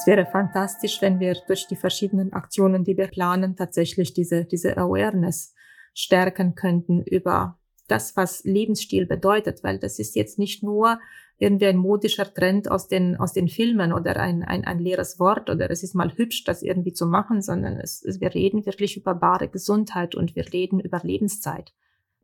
[0.00, 4.78] Es wäre fantastisch, wenn wir durch die verschiedenen Aktionen, die wir planen, tatsächlich diese, diese
[4.78, 5.52] Awareness
[5.92, 10.98] stärken könnten über das, was Lebensstil bedeutet, weil das ist jetzt nicht nur
[11.36, 15.50] irgendwie ein modischer Trend aus den, aus den Filmen oder ein, ein, ein leeres Wort
[15.50, 18.96] oder es ist mal hübsch, das irgendwie zu machen, sondern es, es, wir reden wirklich
[18.96, 21.74] über bare Gesundheit und wir reden über Lebenszeit.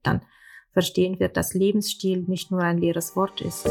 [0.03, 0.23] Dann
[0.73, 3.69] verstehen wir, dass Lebensstil nicht nur ein leeres Wort ist.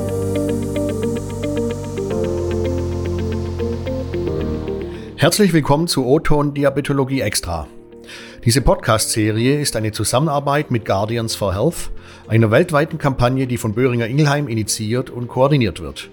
[5.26, 7.68] Herzlich willkommen zu O-Ton Diabetologie Extra.
[8.44, 11.90] Diese Podcast-Serie ist eine Zusammenarbeit mit Guardians for Health,
[12.28, 16.12] einer weltweiten Kampagne, die von Böhringer Ingelheim initiiert und koordiniert wird.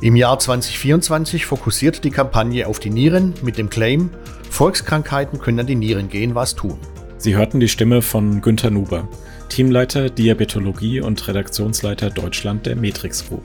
[0.00, 4.08] Im Jahr 2024 fokussiert die Kampagne auf die Nieren mit dem Claim
[4.48, 6.78] Volkskrankheiten können an die Nieren gehen, was tun.
[7.18, 9.06] Sie hörten die Stimme von Günter Nuber,
[9.50, 13.44] Teamleiter Diabetologie und Redaktionsleiter Deutschland der Matrix Group.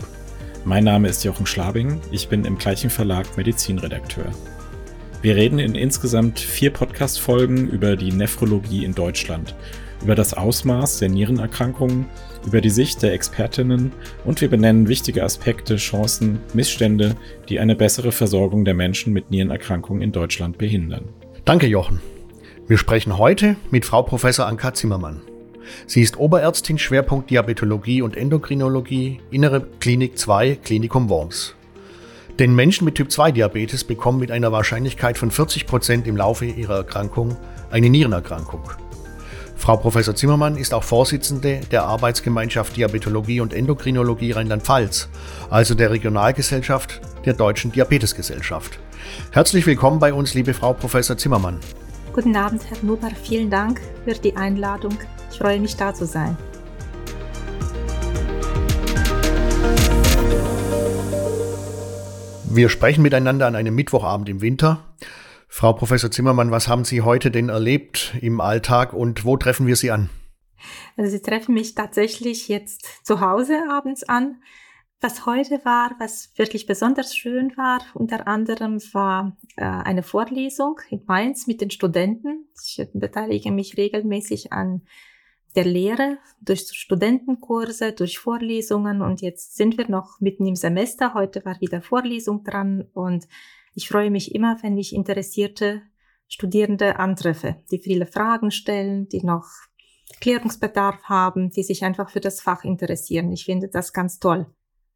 [0.64, 4.26] Mein Name ist Jochen Schlabing, ich bin im gleichen Verlag Medizinredakteur.
[5.24, 9.56] Wir reden in insgesamt vier Podcast-Folgen über die Nephrologie in Deutschland,
[10.04, 12.06] über das Ausmaß der Nierenerkrankungen,
[12.46, 13.92] über die Sicht der Expertinnen
[14.24, 17.16] und wir benennen wichtige Aspekte, Chancen, Missstände,
[17.50, 21.06] die eine bessere Versorgung der Menschen mit Nierenerkrankungen in Deutschland behindern.
[21.44, 22.02] Danke, Jochen.
[22.68, 25.22] Wir sprechen heute mit Frau Professor Anka Zimmermann.
[25.88, 31.56] Sie ist Oberärztin Schwerpunkt Diabetologie und Endokrinologie, Innere Klinik 2, Klinikum Worms.
[32.40, 37.38] Denn Menschen mit Typ-2-Diabetes bekommen mit einer Wahrscheinlichkeit von 40 Prozent im Laufe ihrer Erkrankung
[37.70, 38.62] eine Nierenerkrankung.
[39.56, 45.08] Frau Professor Zimmermann ist auch Vorsitzende der Arbeitsgemeinschaft Diabetologie und Endokrinologie Rheinland-Pfalz,
[45.52, 48.80] also der Regionalgesellschaft der Deutschen Diabetesgesellschaft.
[49.32, 51.60] Herzlich willkommen bei uns, liebe Frau Professor Zimmermann.
[52.12, 53.12] Guten Abend, Herr Nuber.
[53.24, 54.98] Vielen Dank für die Einladung.
[55.32, 56.38] Ich freue mich, da zu sein.
[62.54, 64.84] Wir sprechen miteinander an einem Mittwochabend im Winter.
[65.48, 69.78] Frau Professor Zimmermann, was haben Sie heute denn erlebt im Alltag und wo treffen wir
[69.78, 70.10] Sie an?
[70.98, 74.42] Also Sie treffen mich tatsächlich jetzt zu Hause abends an.
[75.00, 81.02] Was heute war, was wirklich besonders schön war, unter anderem war äh, eine Vorlesung in
[81.08, 82.48] Mainz mit den Studenten.
[82.64, 84.84] Ich beteilige mich regelmäßig an
[85.56, 91.14] der Lehre durch Studentenkurse, durch Vorlesungen und jetzt sind wir noch mitten im Semester.
[91.14, 93.28] Heute war wieder Vorlesung dran und
[93.74, 95.82] ich freue mich immer, wenn ich interessierte
[96.28, 99.46] Studierende antreffe, die viele Fragen stellen, die noch
[100.20, 103.32] Klärungsbedarf haben, die sich einfach für das Fach interessieren.
[103.32, 104.48] Ich finde das ganz toll.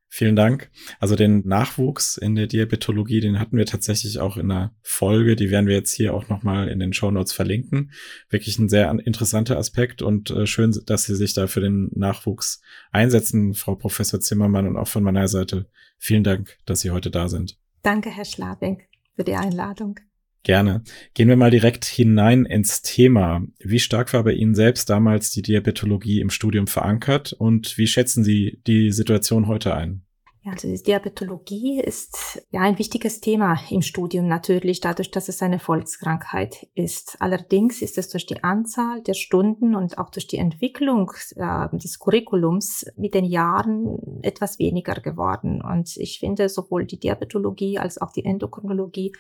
[0.08, 0.72] Vielen Dank.
[1.00, 5.50] Also den Nachwuchs in der Diabetologie, den hatten wir tatsächlich auch in einer Folge, die
[5.50, 7.92] werden wir jetzt hier auch nochmal in den Show Notes verlinken.
[8.30, 12.62] Wirklich ein sehr interessanter Aspekt und äh, schön, dass Sie sich da für den Nachwuchs
[12.92, 15.68] einsetzen, Frau Professor Zimmermann und auch von meiner Seite
[15.98, 17.58] vielen Dank, dass Sie heute da sind.
[17.82, 18.84] Danke, Herr Schlabing,
[19.16, 20.00] für die Einladung.
[20.46, 20.84] Gerne.
[21.16, 23.42] Gehen wir mal direkt hinein ins Thema.
[23.58, 28.24] Wie stark war bei Ihnen selbst damals die Diabetologie im Studium verankert und wie schätzen
[28.24, 30.06] Sie die Situation heute ein?
[30.44, 35.42] Ja, also die Diabetologie ist ja ein wichtiges Thema im Studium natürlich, dadurch, dass es
[35.42, 37.18] eine Volkskrankheit ist.
[37.20, 41.98] Allerdings ist es durch die Anzahl der Stunden und auch durch die Entwicklung äh, des
[41.98, 45.64] Curriculums mit den Jahren etwas weniger geworden.
[45.64, 49.14] Und ich finde, sowohl die Diabetologie als auch die Endokrinologie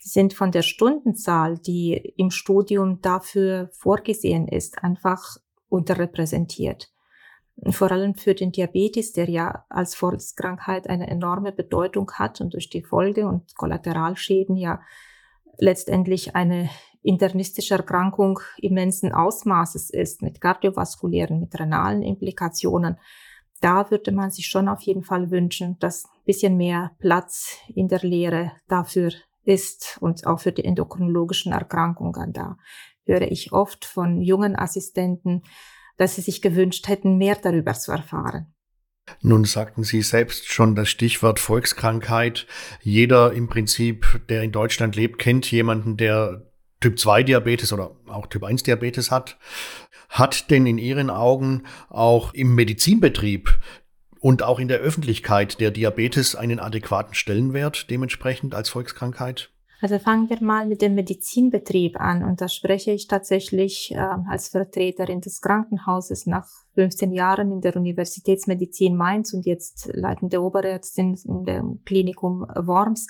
[0.00, 5.36] sind von der Stundenzahl, die im Studium dafür vorgesehen ist, einfach
[5.68, 6.92] unterrepräsentiert.
[7.70, 12.70] Vor allem für den Diabetes, der ja als Volkskrankheit eine enorme Bedeutung hat und durch
[12.70, 14.80] die Folge und Kollateralschäden ja
[15.58, 16.70] letztendlich eine
[17.02, 22.98] internistische Erkrankung immensen Ausmaßes ist, mit kardiovaskulären, mit renalen Implikationen.
[23.60, 27.88] Da würde man sich schon auf jeden Fall wünschen, dass ein bisschen mehr Platz in
[27.88, 29.10] der Lehre dafür
[29.48, 32.32] ist und auch für die endokrinologischen Erkrankungen.
[32.32, 32.58] Da
[33.06, 35.42] höre ich oft von jungen Assistenten,
[35.96, 38.54] dass sie sich gewünscht hätten, mehr darüber zu erfahren.
[39.22, 42.46] Nun sagten Sie selbst schon das Stichwort Volkskrankheit.
[42.82, 46.46] Jeder im Prinzip, der in Deutschland lebt, kennt jemanden, der
[46.80, 49.38] Typ 2 Diabetes oder auch Typ 1 Diabetes hat.
[50.10, 53.58] Hat denn in Ihren Augen auch im Medizinbetrieb
[54.20, 59.50] und auch in der Öffentlichkeit der Diabetes einen adäquaten Stellenwert dementsprechend als Volkskrankheit?
[59.80, 63.98] Also fangen wir mal mit dem Medizinbetrieb an und da spreche ich tatsächlich äh,
[64.28, 71.16] als Vertreterin des Krankenhauses nach 15 Jahren in der Universitätsmedizin Mainz und jetzt leitende Oberärztin
[71.24, 73.06] in dem Klinikum Worms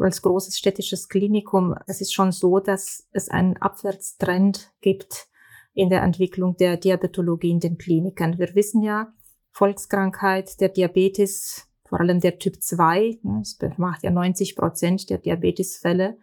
[0.00, 1.74] als großes städtisches Klinikum.
[1.86, 5.28] Es ist schon so, dass es einen Abwärtstrend gibt
[5.74, 8.38] in der Entwicklung der Diabetologie in den Kliniken.
[8.38, 9.12] Wir wissen ja,
[9.52, 13.18] Volkskrankheit der Diabetes, vor allem der Typ 2.
[13.58, 16.18] Das macht ja 90 Prozent der Diabetesfälle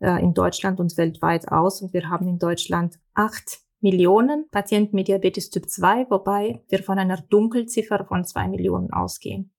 [0.00, 1.82] äh, in Deutschland und weltweit aus.
[1.82, 6.98] Und wir haben in Deutschland acht Millionen Patienten mit Diabetes Typ 2, wobei wir von
[6.98, 9.52] einer Dunkelziffer von zwei Millionen ausgehen.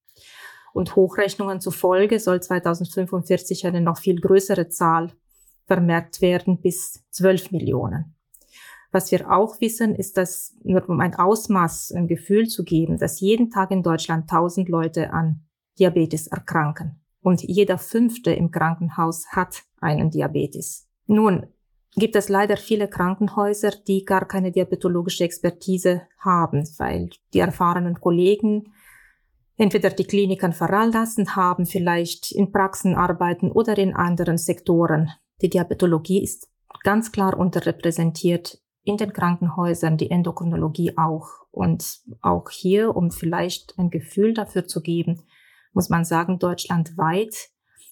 [0.74, 5.12] Und Hochrechnungen zufolge soll 2045 eine noch viel größere Zahl
[5.66, 8.16] vermerkt werden bis 12 Millionen.
[8.94, 13.22] Was wir auch wissen, ist, dass nur um ein Ausmaß, ein Gefühl zu geben, dass
[13.22, 15.42] jeden Tag in Deutschland 1000 Leute an
[15.80, 17.02] Diabetes erkranken.
[17.20, 20.88] Und jeder fünfte im Krankenhaus hat einen Diabetes.
[21.08, 21.48] Nun,
[21.96, 28.74] gibt es leider viele Krankenhäuser, die gar keine diabetologische Expertise haben, weil die erfahrenen Kollegen
[29.58, 35.10] entweder die Kliniken verlassen haben, vielleicht in Praxen arbeiten oder in anderen Sektoren.
[35.42, 36.52] Die Diabetologie ist
[36.84, 41.28] ganz klar unterrepräsentiert in den Krankenhäusern, die Endokrinologie auch.
[41.52, 45.22] Und auch hier, um vielleicht ein Gefühl dafür zu geben,
[45.74, 47.50] muss man sagen, deutschlandweit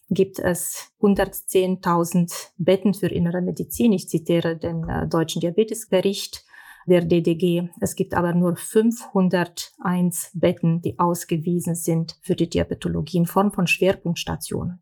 [0.10, 3.94] gibt es 110.000 Betten für innere Medizin.
[3.94, 6.44] Ich zitiere den äh, Deutschen Diabetesbericht
[6.86, 7.70] der DDG.
[7.80, 13.68] Es gibt aber nur 501 Betten, die ausgewiesen sind für die Diabetologie in Form von
[13.68, 14.81] Schwerpunktstationen.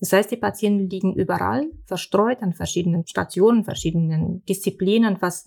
[0.00, 5.46] Das heißt, die Patienten liegen überall verstreut an verschiedenen Stationen, verschiedenen Disziplinen, was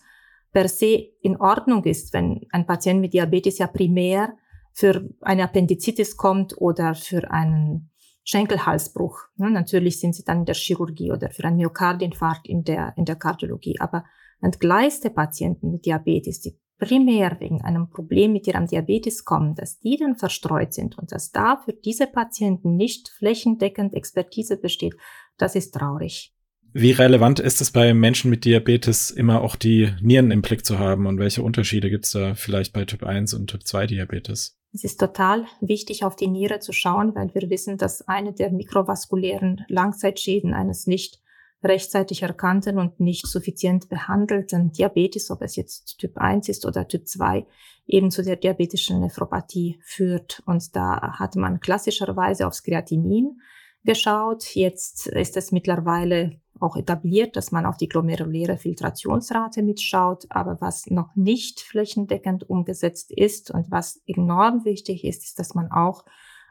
[0.51, 4.33] per se in Ordnung ist, wenn ein Patient mit Diabetes ja primär
[4.73, 7.89] für eine Appendizitis kommt oder für einen
[8.23, 9.21] Schenkelhalsbruch.
[9.37, 13.05] Ne, natürlich sind sie dann in der Chirurgie oder für einen Myokardinfarkt in der, in
[13.05, 13.79] der Kardiologie.
[13.79, 14.03] Aber
[14.41, 19.97] entgleiste Patienten mit Diabetes, die primär wegen einem Problem mit ihrem Diabetes kommen, dass die
[19.97, 24.95] dann verstreut sind und dass da für diese Patienten nicht flächendeckend Expertise besteht,
[25.37, 26.33] das ist traurig.
[26.73, 30.77] Wie relevant ist es bei Menschen mit Diabetes immer auch die Nieren im Blick zu
[30.77, 34.59] haben und welche Unterschiede gibt es da vielleicht bei Typ 1 und Typ 2 Diabetes?
[34.73, 38.51] Es ist total wichtig, auf die Niere zu schauen, weil wir wissen, dass eine der
[38.51, 41.19] mikrovaskulären Langzeitschäden eines nicht
[41.63, 47.07] rechtzeitig erkannten und nicht suffizient behandelten Diabetes, ob es jetzt Typ 1 ist oder Typ
[47.07, 47.45] 2,
[47.87, 50.43] eben zu der diabetischen Nephropathie führt.
[50.45, 53.39] Und da hat man klassischerweise aufs Kreatinin
[53.83, 54.55] geschaut.
[54.55, 60.25] Jetzt ist es mittlerweile auch etabliert, dass man auf die glomeruläre Filtrationsrate mitschaut.
[60.29, 65.71] Aber was noch nicht flächendeckend umgesetzt ist und was enorm wichtig ist, ist, dass man
[65.71, 66.03] auch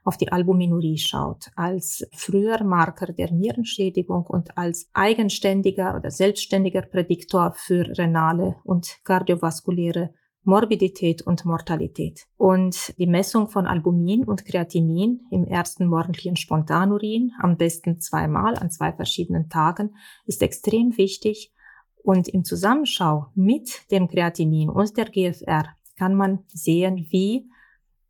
[0.06, 7.52] auf die Albuminurie schaut, als früher Marker der Nierenschädigung und als eigenständiger oder selbstständiger Prädiktor
[7.56, 10.14] für renale und kardiovaskuläre
[10.44, 12.26] Morbidität und Mortalität.
[12.36, 18.70] Und die Messung von Albumin und Kreatinin im ersten morgendlichen Spontanurin, am besten zweimal an
[18.70, 21.52] zwei verschiedenen Tagen, ist extrem wichtig.
[21.96, 25.64] Und im Zusammenschau mit dem Kreatinin und der GFR
[25.96, 27.50] kann man sehen, wie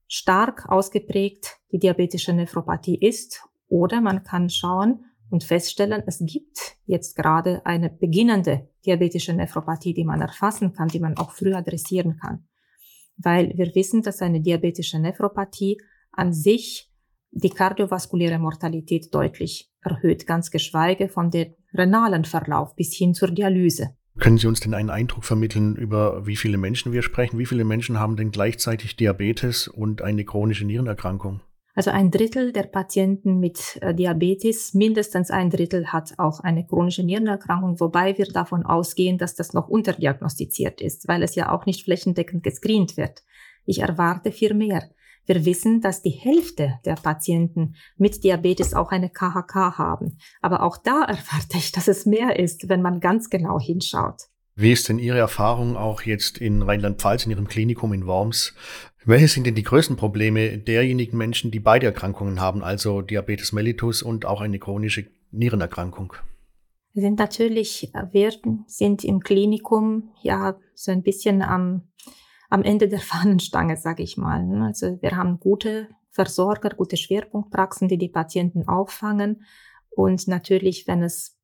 [0.09, 3.43] stark ausgeprägt die diabetische Nephropathie ist.
[3.69, 10.05] Oder man kann schauen und feststellen, es gibt jetzt gerade eine beginnende diabetische Nephropathie, die
[10.05, 12.47] man erfassen kann, die man auch früh adressieren kann.
[13.17, 15.79] Weil wir wissen, dass eine diabetische Nephropathie
[16.13, 16.93] an sich
[17.31, 23.97] die kardiovaskuläre Mortalität deutlich erhöht, ganz geschweige von dem renalen Verlauf bis hin zur Dialyse.
[24.19, 27.39] Können Sie uns denn einen Eindruck vermitteln, über wie viele Menschen wir sprechen?
[27.39, 31.41] Wie viele Menschen haben denn gleichzeitig Diabetes und eine chronische Nierenerkrankung?
[31.75, 37.03] Also ein Drittel der Patienten mit äh, Diabetes, mindestens ein Drittel hat auch eine chronische
[37.03, 41.85] Nierenerkrankung, wobei wir davon ausgehen, dass das noch unterdiagnostiziert ist, weil es ja auch nicht
[41.85, 43.23] flächendeckend gescreent wird.
[43.67, 44.89] Ich erwarte viel mehr.
[45.27, 50.19] Wir wissen, dass die Hälfte der Patienten mit Diabetes auch eine KHK haben.
[50.41, 54.23] Aber auch da erwarte ich, dass es mehr ist, wenn man ganz genau hinschaut.
[54.55, 58.55] Wie ist denn Ihre Erfahrung auch jetzt in Rheinland-Pfalz, in Ihrem Klinikum in Worms?
[59.05, 64.03] Welche sind denn die größten Probleme derjenigen Menschen, die beide Erkrankungen haben, also Diabetes mellitus
[64.03, 66.15] und auch eine chronische Nierenerkrankung?
[66.95, 68.33] Wir sind natürlich, wir
[68.67, 71.83] sind im Klinikum ja so ein bisschen am
[72.51, 74.45] am Ende der Fahnenstange, sage ich mal.
[74.45, 74.67] Ne?
[74.67, 79.45] Also wir haben gute Versorger, gute Schwerpunktpraxen, die die Patienten auffangen.
[79.91, 81.39] Und natürlich, wenn es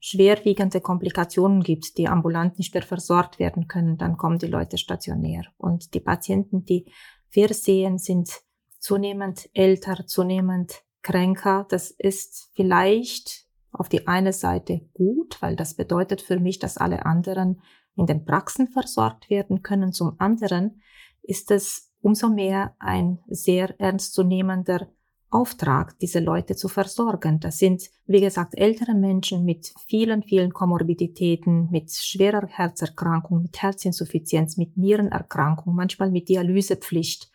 [0.00, 5.44] schwerwiegende Komplikationen gibt, die ambulant nicht mehr versorgt werden können, dann kommen die Leute stationär.
[5.58, 6.86] Und die Patienten, die
[7.30, 8.30] wir sehen, sind
[8.78, 11.66] zunehmend älter, zunehmend kränker.
[11.68, 17.04] Das ist vielleicht auf die eine Seite gut, weil das bedeutet für mich, dass alle
[17.04, 17.60] anderen
[17.96, 19.92] in den Praxen versorgt werden können.
[19.92, 20.80] Zum anderen
[21.22, 24.88] ist es umso mehr ein sehr ernstzunehmender
[25.28, 27.40] Auftrag, diese Leute zu versorgen.
[27.40, 34.56] Das sind, wie gesagt, ältere Menschen mit vielen, vielen Komorbiditäten, mit schwerer Herzerkrankung, mit Herzinsuffizienz,
[34.56, 37.30] mit Nierenerkrankung, manchmal mit Dialysepflicht.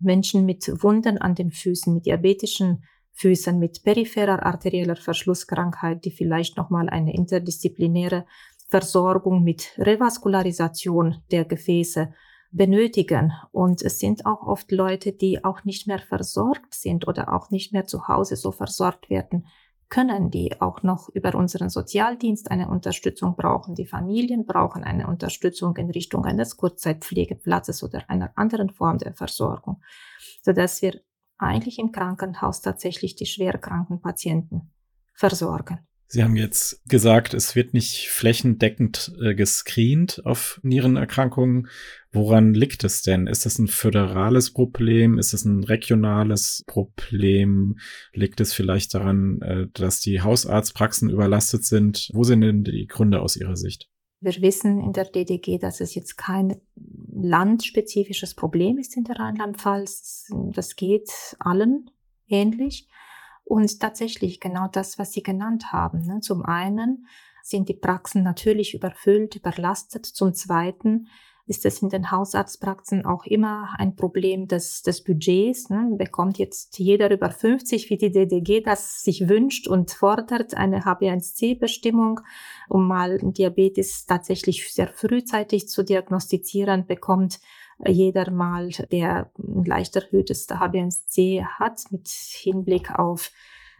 [0.00, 6.56] Menschen mit Wunden an den Füßen, mit diabetischen Füßen, mit peripherer arterieller Verschlusskrankheit, die vielleicht
[6.56, 8.24] nochmal eine interdisziplinäre
[8.70, 12.14] Versorgung mit Revaskularisation der Gefäße
[12.52, 13.32] benötigen.
[13.50, 17.72] Und es sind auch oft Leute, die auch nicht mehr versorgt sind oder auch nicht
[17.72, 19.46] mehr zu Hause so versorgt werden
[19.88, 23.74] können, die auch noch über unseren Sozialdienst eine Unterstützung brauchen.
[23.74, 29.82] Die Familien brauchen eine Unterstützung in Richtung eines Kurzzeitpflegeplatzes oder einer anderen Form der Versorgung,
[30.42, 31.00] sodass wir
[31.38, 34.70] eigentlich im Krankenhaus tatsächlich die schwerkranken Patienten
[35.12, 35.80] versorgen.
[36.12, 41.68] Sie haben jetzt gesagt, es wird nicht flächendeckend äh, gescreent auf Nierenerkrankungen.
[42.10, 43.28] Woran liegt es denn?
[43.28, 45.18] Ist das ein föderales Problem?
[45.18, 47.78] Ist es ein regionales Problem?
[48.12, 52.10] Liegt es vielleicht daran, äh, dass die Hausarztpraxen überlastet sind?
[52.12, 53.88] Wo sind denn die Gründe aus Ihrer Sicht?
[54.20, 56.60] Wir wissen in der DDG, dass es jetzt kein
[57.14, 60.28] landspezifisches Problem ist in der Rheinland-Pfalz.
[60.54, 61.88] Das geht allen
[62.26, 62.88] ähnlich.
[63.50, 66.02] Und tatsächlich genau das, was Sie genannt haben.
[66.02, 66.20] Ne?
[66.20, 67.08] Zum einen
[67.42, 70.06] sind die Praxen natürlich überfüllt, überlastet.
[70.06, 71.08] Zum zweiten
[71.46, 75.68] ist es in den Hausarztpraxen auch immer ein Problem des, des Budgets.
[75.68, 75.96] Ne?
[75.98, 82.20] Bekommt jetzt jeder über 50, wie die DDG das sich wünscht und fordert, eine HB1C-Bestimmung,
[82.68, 87.40] um mal Diabetes tatsächlich sehr frühzeitig zu diagnostizieren, bekommt
[87.86, 93.30] jeder mal, der ein leicht erhöhtes HbA1c hat, mit Hinblick auf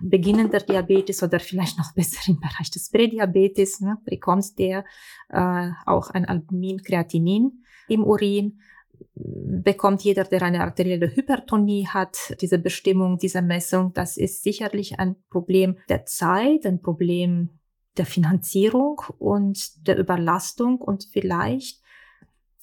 [0.01, 4.85] beginnender Diabetes oder vielleicht noch besser im Bereich des Prädiabetes, ne, bekommt der
[5.29, 8.61] äh, auch ein Albumin-Kreatinin im Urin.
[9.15, 15.17] Bekommt jeder, der eine arterielle Hypertonie hat, diese Bestimmung, diese Messung, das ist sicherlich ein
[15.31, 17.51] Problem der Zeit, ein Problem
[17.97, 21.80] der Finanzierung und der Überlastung und vielleicht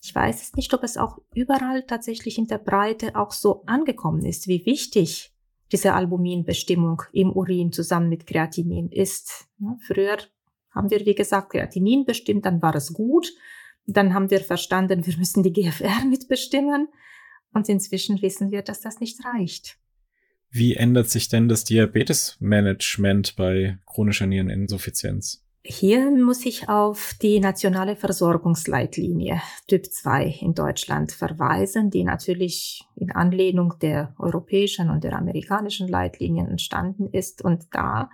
[0.07, 4.23] ich weiß es nicht, ob es auch überall tatsächlich in der Breite auch so angekommen
[4.23, 5.33] ist, wie wichtig
[5.73, 9.49] diese Albuminbestimmung im Urin zusammen mit Kreatinin ist.
[9.85, 10.17] Früher
[10.71, 13.33] haben wir, wie gesagt, Kreatinin bestimmt, dann war es gut.
[13.85, 16.87] Dann haben wir verstanden, wir müssen die GFR mitbestimmen.
[17.51, 19.77] Und inzwischen wissen wir, dass das nicht reicht.
[20.49, 25.45] Wie ändert sich denn das Diabetesmanagement bei chronischer Niereninsuffizienz?
[25.69, 33.11] Hier muss ich auf die nationale Versorgungsleitlinie Typ 2 in Deutschland verweisen, die natürlich in
[33.11, 37.43] Anlehnung der europäischen und der amerikanischen Leitlinien entstanden ist.
[37.43, 38.09] Und da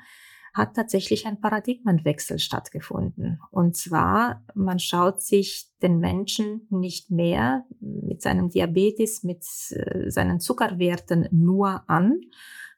[0.55, 3.39] hat tatsächlich ein Paradigmenwechsel stattgefunden.
[3.51, 10.39] Und zwar, man schaut sich den Menschen nicht mehr mit seinem Diabetes, mit äh, seinen
[10.39, 12.19] Zuckerwerten nur an,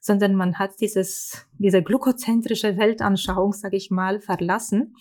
[0.06, 4.94] sondern man hat dieses, diese glukozentrische Weltanschauung, sage ich mal, verlassen,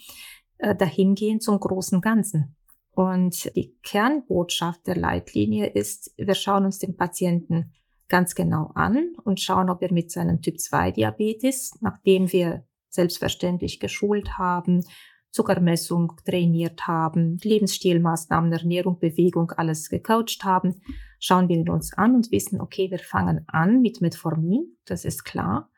[0.58, 2.56] äh, dahingehend zum großen Ganzen.
[2.92, 7.72] Und die Kernbotschaft der Leitlinie ist, wir schauen uns den Patienten
[8.08, 13.80] ganz genau an und schauen, ob er mit seinem Typ 2 Diabetes, nachdem wir selbstverständlich
[13.80, 14.84] geschult haben,
[15.30, 20.82] Zuckermessung trainiert haben, Lebensstilmaßnahmen, Ernährung, Bewegung, alles gecoacht haben,
[21.20, 25.70] schauen wir uns an und wissen, okay, wir fangen an mit Metformin, das ist klar.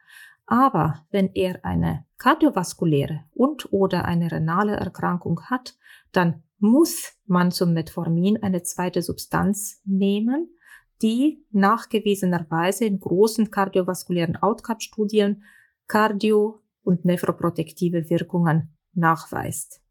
[0.46, 5.78] Aber wenn er eine kardiovaskuläre und oder eine renale Erkrankung hat,
[6.12, 10.50] dann muss man zum Metformin eine zweite Substanz nehmen,
[11.02, 15.44] die nachgewiesenerweise in großen kardiovaskulären Outcome-Studien
[15.88, 19.82] Cardio- und nephroprotektive Wirkungen nachweist.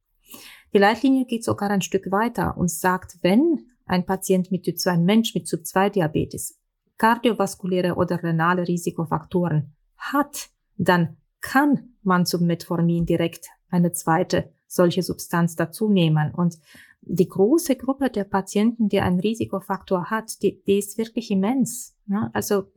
[0.74, 4.90] Die Leitlinie geht sogar ein Stück weiter und sagt, wenn ein Patient mit Typ 2,
[4.92, 6.58] ein Mensch mit Typ 2 Diabetes
[6.98, 15.56] kardiovaskuläre oder renale Risikofaktoren hat, dann kann man zum Metformin direkt eine zweite solche Substanz
[15.56, 16.34] dazu nehmen.
[16.34, 16.58] Und
[17.02, 21.94] die große Gruppe der Patienten, die einen Risikofaktor hat, die, die ist wirklich immens.
[22.06, 22.30] Ja?
[22.32, 22.72] Also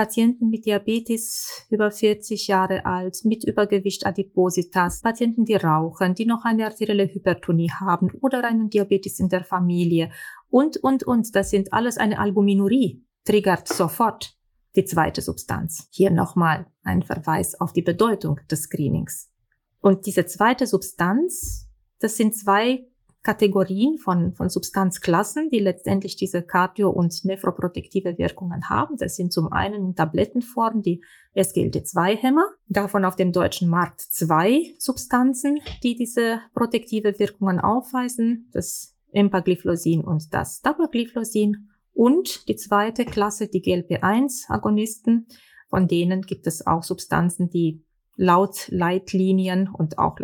[0.00, 6.46] Patienten mit Diabetes über 40 Jahre alt, mit Übergewicht Adipositas, Patienten, die rauchen, die noch
[6.46, 10.10] eine arterielle Hypertonie haben oder einen Diabetes in der Familie
[10.48, 11.36] und, und, und.
[11.36, 14.38] Das sind alles eine Albuminurie, triggert sofort
[14.74, 15.86] die zweite Substanz.
[15.90, 19.30] Hier nochmal ein Verweis auf die Bedeutung des Screenings.
[19.82, 22.86] Und diese zweite Substanz, das sind zwei
[23.22, 28.96] Kategorien von, von Substanzklassen, die letztendlich diese kardio- und nephroprotektive Wirkungen haben.
[28.96, 31.02] Das sind zum einen in Tablettenform die
[31.36, 40.02] SGLT2-Hämmer, davon auf dem deutschen Markt zwei Substanzen, die diese protektive Wirkungen aufweisen, das Empagliflosin
[40.02, 41.68] und das Dapagliflosin.
[41.92, 45.26] Und die zweite Klasse, die GLP-1-Agonisten,
[45.68, 47.84] von denen gibt es auch Substanzen, die
[48.16, 50.18] laut Leitlinien und auch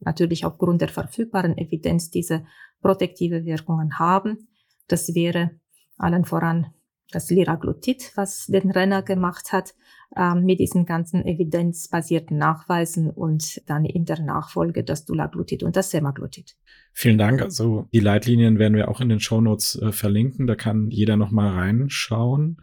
[0.00, 2.44] natürlich aufgrund der verfügbaren Evidenz diese
[2.80, 4.48] protektive Wirkungen haben.
[4.88, 5.50] Das wäre
[5.98, 6.72] allen voran
[7.12, 9.74] das Liraglutid, was den Renner gemacht hat,
[10.16, 15.90] ähm, mit diesen ganzen evidenzbasierten Nachweisen und dann in der Nachfolge das Dulaglutid und das
[15.90, 16.56] Semaglutid.
[16.92, 17.42] Vielen Dank.
[17.42, 20.46] Also die Leitlinien werden wir auch in den Shownotes äh, verlinken.
[20.46, 22.60] Da kann jeder noch mal reinschauen.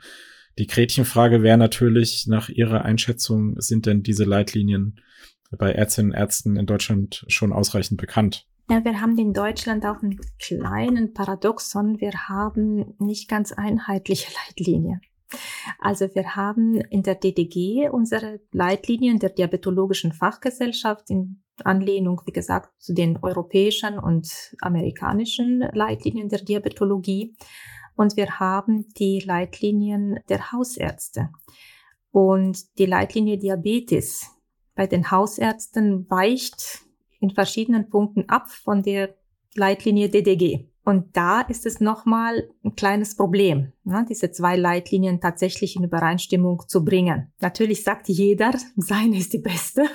[0.58, 5.00] Die Gretchenfrage wäre natürlich nach Ihrer Einschätzung, sind denn diese Leitlinien
[5.58, 8.48] bei Ärztinnen und Ärzten in Deutschland schon ausreichend bekannt?
[8.70, 12.02] Ja, wir haben in Deutschland auch einen kleinen Paradoxon.
[12.02, 15.02] Wir haben nicht ganz einheitliche Leitlinien.
[15.80, 22.70] Also wir haben in der DDG unsere Leitlinien der Diabetologischen Fachgesellschaft in Anlehnung, wie gesagt,
[22.78, 24.30] zu den europäischen und
[24.62, 27.36] amerikanischen Leitlinien der Diabetologie.
[27.98, 31.30] Und wir haben die Leitlinien der Hausärzte.
[32.12, 34.27] Und die Leitlinie Diabetes
[34.75, 36.84] bei den Hausärzten weicht
[37.20, 39.16] in verschiedenen Punkten ab von der
[39.56, 40.70] Leitlinie DDG.
[40.86, 46.63] Und da ist es nochmal ein kleines Problem, ne, diese zwei Leitlinien tatsächlich in Übereinstimmung
[46.68, 47.34] zu bringen.
[47.42, 49.86] Natürlich sagt jeder, seine ist die beste.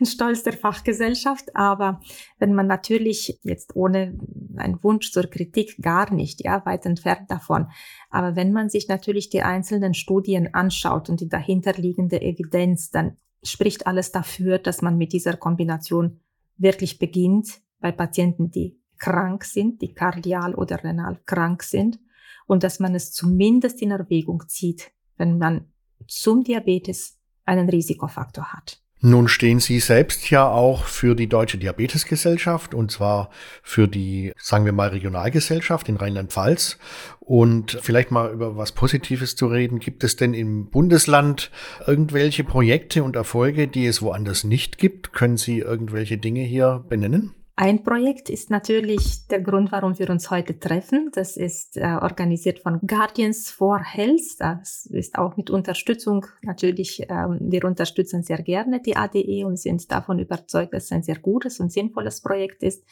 [0.00, 2.00] Ein Stolz der Fachgesellschaft, aber
[2.38, 4.18] wenn man natürlich jetzt ohne
[4.56, 7.68] einen Wunsch zur Kritik gar nicht, ja, weit entfernt davon.
[8.10, 13.86] Aber wenn man sich natürlich die einzelnen Studien anschaut und die dahinterliegende Evidenz, dann spricht
[13.86, 16.20] alles dafür, dass man mit dieser Kombination
[16.56, 21.98] wirklich beginnt bei Patienten, die krank sind, die kardial oder renal krank sind
[22.46, 25.72] und dass man es zumindest in Erwägung zieht, wenn man
[26.06, 28.83] zum Diabetes einen Risikofaktor hat.
[29.06, 33.28] Nun stehen Sie selbst ja auch für die Deutsche Diabetesgesellschaft und zwar
[33.62, 36.78] für die, sagen wir mal, Regionalgesellschaft in Rheinland-Pfalz.
[37.20, 39.78] Und vielleicht mal über was Positives zu reden.
[39.78, 41.50] Gibt es denn im Bundesland
[41.86, 45.12] irgendwelche Projekte und Erfolge, die es woanders nicht gibt?
[45.12, 47.34] Können Sie irgendwelche Dinge hier benennen?
[47.56, 51.10] Ein Projekt ist natürlich der Grund, warum wir uns heute treffen.
[51.12, 54.40] Das ist äh, organisiert von Guardians for Health.
[54.40, 56.26] Das ist auch mit Unterstützung.
[56.42, 61.04] Natürlich, ähm, wir unterstützen sehr gerne die ADE und sind davon überzeugt, dass es ein
[61.04, 62.84] sehr gutes und sinnvolles Projekt ist.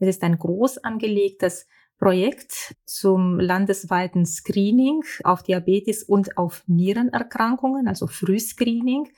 [0.00, 1.68] Es ist ein groß angelegtes
[2.00, 9.10] Projekt zum landesweiten Screening auf Diabetes und auf Nierenerkrankungen, also Frühscreening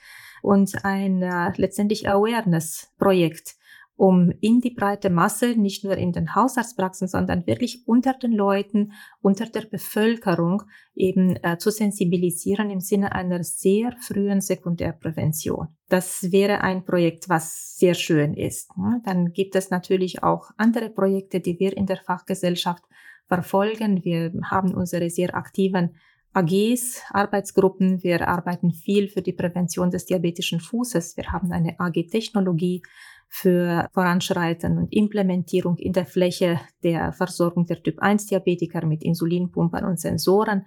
[0.42, 3.54] und ein äh, letztendlich Awareness-Projekt
[4.00, 8.92] um in die breite Masse, nicht nur in den Hausarztpraxen, sondern wirklich unter den Leuten,
[9.20, 10.62] unter der Bevölkerung
[10.94, 15.68] eben äh, zu sensibilisieren im Sinne einer sehr frühen Sekundärprävention.
[15.90, 18.70] Das wäre ein Projekt, was sehr schön ist.
[19.04, 22.84] Dann gibt es natürlich auch andere Projekte, die wir in der Fachgesellschaft
[23.28, 24.02] verfolgen.
[24.02, 25.90] Wir haben unsere sehr aktiven
[26.32, 28.02] AGs, Arbeitsgruppen.
[28.02, 31.18] Wir arbeiten viel für die Prävention des diabetischen Fußes.
[31.18, 32.82] Wir haben eine AG-Technologie
[33.32, 40.66] für Voranschreiten und Implementierung in der Fläche der Versorgung der Typ-1-Diabetiker mit Insulinpumpern und Sensoren.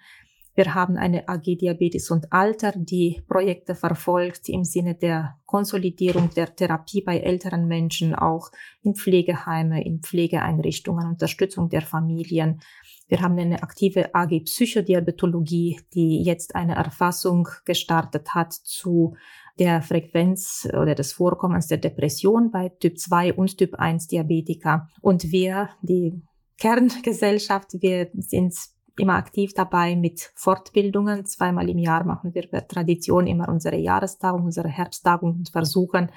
[0.56, 6.56] Wir haben eine AG Diabetes und Alter, die Projekte verfolgt im Sinne der Konsolidierung der
[6.56, 8.50] Therapie bei älteren Menschen, auch
[8.82, 12.62] in Pflegeheime, in Pflegeeinrichtungen, Unterstützung der Familien.
[13.08, 19.16] Wir haben eine aktive AG Psychodiabetologie, die jetzt eine Erfassung gestartet hat zu
[19.60, 24.88] der Frequenz oder des Vorkommens der Depression bei Typ 2 und Typ 1 Diabetiker.
[25.02, 26.22] Und wir, die
[26.58, 28.56] Kerngesellschaft, wir sind
[28.98, 31.26] immer aktiv dabei mit Fortbildungen.
[31.26, 36.12] Zweimal im Jahr machen wir per Tradition immer unsere Jahrestagung, unsere Herbsttagung und versuchen,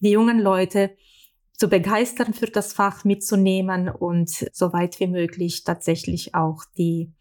[0.00, 0.96] die jungen Leute
[1.54, 7.12] zu begeistern für das Fach mitzunehmen und so weit wie möglich tatsächlich auch die,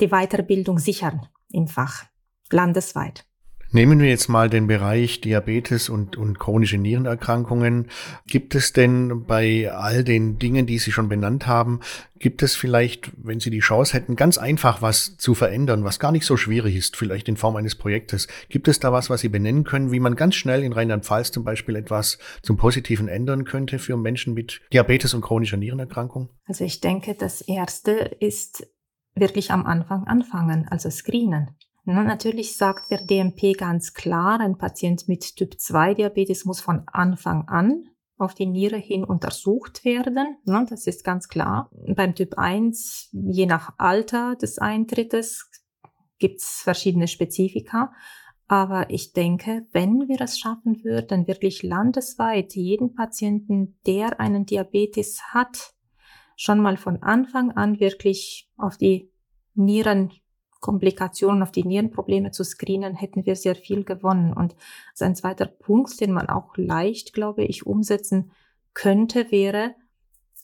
[0.00, 2.04] die Weiterbildung sichern im Fach
[2.50, 3.26] landesweit.
[3.74, 7.88] Nehmen wir jetzt mal den Bereich Diabetes und, und chronische Nierenerkrankungen.
[8.24, 11.80] Gibt es denn bei all den Dingen, die Sie schon benannt haben,
[12.20, 16.12] gibt es vielleicht, wenn Sie die Chance hätten, ganz einfach was zu verändern, was gar
[16.12, 18.28] nicht so schwierig ist, vielleicht in Form eines Projektes?
[18.48, 21.42] Gibt es da was, was Sie benennen können, wie man ganz schnell in Rheinland-Pfalz zum
[21.42, 26.28] Beispiel etwas zum Positiven ändern könnte für Menschen mit Diabetes und chronischer Nierenerkrankung?
[26.46, 28.68] Also ich denke, das Erste ist
[29.16, 31.56] wirklich am Anfang anfangen, also screenen.
[31.84, 37.46] Natürlich sagt der DMP ganz klar, ein Patient mit Typ 2 Diabetes muss von Anfang
[37.48, 40.38] an auf die Niere hin untersucht werden.
[40.46, 41.70] Das ist ganz klar.
[41.94, 45.50] Beim Typ 1, je nach Alter des Eintrittes,
[46.18, 47.92] gibt es verschiedene Spezifika.
[48.46, 55.20] Aber ich denke, wenn wir es schaffen würden, wirklich landesweit jeden Patienten, der einen Diabetes
[55.32, 55.74] hat,
[56.36, 59.10] schon mal von Anfang an wirklich auf die
[59.54, 60.12] Nieren
[60.64, 64.32] Komplikationen, auf die Nierenprobleme zu screenen, hätten wir sehr viel gewonnen.
[64.32, 64.56] Und
[64.98, 68.30] ein zweiter Punkt, den man auch leicht, glaube ich, umsetzen
[68.72, 69.74] könnte, wäre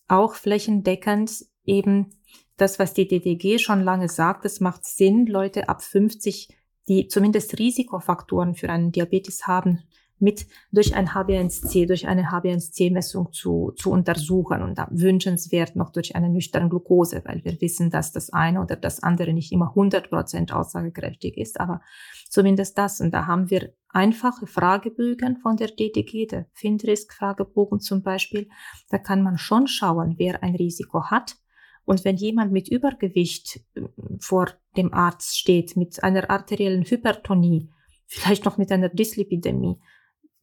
[0.09, 2.11] auch flächendeckend eben
[2.59, 6.55] das, was die DDG schon lange sagt, es macht Sinn, Leute ab 50,
[6.87, 9.85] die zumindest Risikofaktoren für einen Diabetes haben,
[10.21, 16.29] mit durch ein HbA1c, durch eine HbA1c-Messung zu, zu untersuchen und wünschenswert noch durch eine
[16.29, 20.53] nüchterne Glucose, weil wir wissen, dass das eine oder das andere nicht immer 100 Prozent
[20.53, 21.81] aussagekräftig ist, aber
[22.29, 23.01] zumindest das.
[23.01, 28.49] Und da haben wir einfache Fragebögen von der DDG, der FINDRISK-Fragebogen zum Beispiel.
[28.89, 31.37] Da kann man schon schauen, wer ein Risiko hat.
[31.85, 33.83] Und wenn jemand mit Übergewicht äh,
[34.21, 37.69] vor dem Arzt steht, mit einer arteriellen Hypertonie,
[38.07, 39.81] vielleicht noch mit einer Dyslipidämie,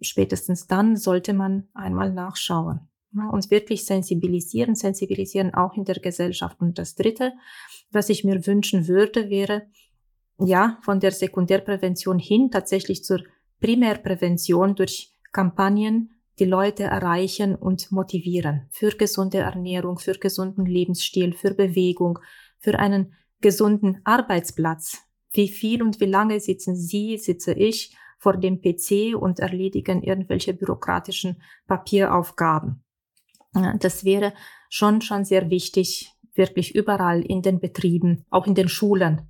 [0.02, 6.60] spätestens dann sollte man einmal nachschauen ja, und wirklich sensibilisieren, sensibilisieren auch in der Gesellschaft.
[6.60, 7.34] Und das Dritte,
[7.92, 9.64] was ich mir wünschen würde, wäre,
[10.40, 13.24] ja, von der Sekundärprävention hin tatsächlich zur
[13.60, 21.56] Primärprävention durch Kampagnen, die Leute erreichen und motivieren für gesunde Ernährung, für gesunden Lebensstil, für
[21.56, 22.20] Bewegung,
[22.60, 25.00] für einen gesunden Arbeitsplatz.
[25.34, 30.54] Wie viel und wie lange sitzen Sie, sitze ich vor dem PC und erledigen irgendwelche
[30.54, 32.84] bürokratischen Papieraufgaben.
[33.80, 34.34] Das wäre
[34.70, 39.30] schon, schon sehr wichtig, wirklich überall in den Betrieben, auch in den Schulen,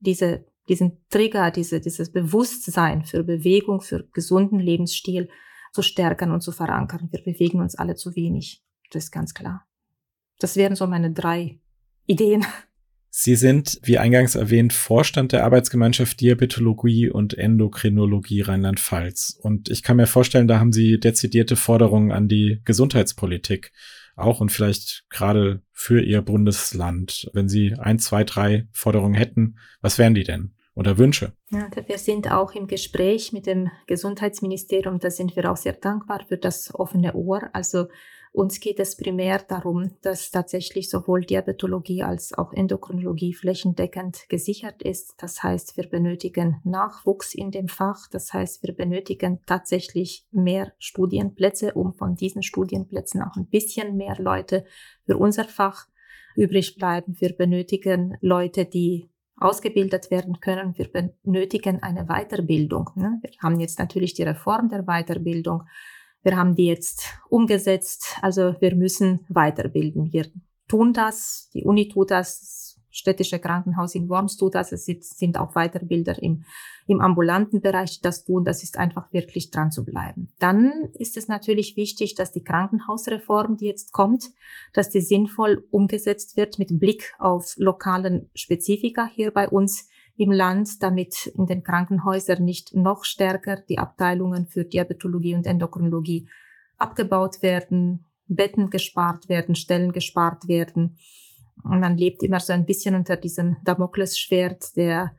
[0.00, 5.28] diese, diesen Trigger, diese, dieses Bewusstsein für Bewegung, für gesunden Lebensstil
[5.72, 7.08] zu stärken und zu verankern.
[7.10, 8.64] Wir bewegen uns alle zu wenig.
[8.90, 9.66] Das ist ganz klar.
[10.38, 11.60] Das wären so meine drei
[12.06, 12.44] Ideen.
[13.20, 19.40] Sie sind, wie eingangs erwähnt, Vorstand der Arbeitsgemeinschaft Diabetologie und Endokrinologie Rheinland-Pfalz.
[19.42, 23.72] Und ich kann mir vorstellen, da haben Sie dezidierte Forderungen an die Gesundheitspolitik
[24.14, 27.28] auch und vielleicht gerade für Ihr Bundesland.
[27.32, 30.54] Wenn Sie ein, zwei, drei Forderungen hätten, was wären die denn?
[30.76, 31.32] Oder Wünsche?
[31.50, 35.00] Ja, wir sind auch im Gespräch mit dem Gesundheitsministerium.
[35.00, 37.50] Da sind wir auch sehr dankbar für das offene Ohr.
[37.52, 37.88] Also
[38.32, 45.14] uns geht es primär darum, dass tatsächlich sowohl Diabetologie als auch Endokrinologie flächendeckend gesichert ist.
[45.18, 48.08] Das heißt, wir benötigen Nachwuchs in dem Fach.
[48.10, 54.16] Das heißt, wir benötigen tatsächlich mehr Studienplätze, um von diesen Studienplätzen auch ein bisschen mehr
[54.18, 54.64] Leute
[55.04, 55.86] für unser Fach
[56.36, 57.16] übrig bleiben.
[57.18, 59.08] Wir benötigen Leute, die
[59.40, 60.76] ausgebildet werden können.
[60.76, 62.90] Wir benötigen eine Weiterbildung.
[62.96, 63.20] Ne?
[63.22, 65.62] Wir haben jetzt natürlich die Reform der Weiterbildung
[66.22, 68.16] wir haben die jetzt umgesetzt.
[68.22, 70.12] Also wir müssen weiterbilden.
[70.12, 70.26] Wir
[70.68, 71.48] tun das.
[71.54, 72.40] Die Uni tut das.
[72.40, 74.72] Das städtische Krankenhaus in Worms tut das.
[74.72, 76.44] Es sind auch Weiterbilder im,
[76.86, 78.44] im ambulanten Bereich, die das tun.
[78.44, 80.32] Das ist einfach wirklich dran zu bleiben.
[80.38, 84.30] Dann ist es natürlich wichtig, dass die Krankenhausreform, die jetzt kommt,
[84.72, 90.82] dass die sinnvoll umgesetzt wird mit Blick auf lokalen Spezifika hier bei uns im Land,
[90.82, 96.28] damit in den Krankenhäusern nicht noch stärker die Abteilungen für Diabetologie und Endokrinologie
[96.76, 100.98] abgebaut werden, Betten gespart werden, Stellen gespart werden.
[101.62, 105.14] Und man lebt immer so ein bisschen unter diesem Damoklesschwert der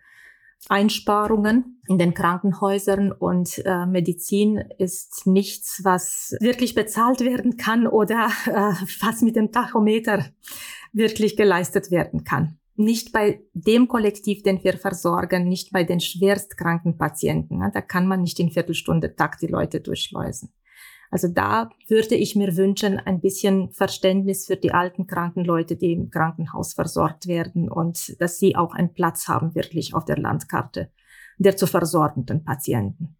[0.67, 8.27] Einsparungen in den Krankenhäusern und äh, Medizin ist nichts, was wirklich bezahlt werden kann oder
[8.45, 10.25] äh, was mit dem Tachometer
[10.91, 16.97] wirklich geleistet werden kann nicht bei dem Kollektiv, den wir versorgen, nicht bei den schwerstkranken
[16.97, 17.59] Patienten.
[17.59, 17.71] Ne?
[17.73, 20.53] Da kann man nicht in Viertelstunde Takt die Leute durchschleusen.
[21.11, 25.93] Also da würde ich mir wünschen, ein bisschen Verständnis für die alten kranken Leute, die
[25.93, 30.91] im Krankenhaus versorgt werden und dass sie auch einen Platz haben wirklich auf der Landkarte
[31.39, 33.17] der zu versorgenden Patienten.